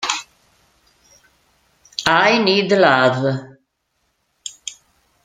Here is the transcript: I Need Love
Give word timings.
I 2.07 2.39
Need 2.39 2.71
Love 2.71 3.49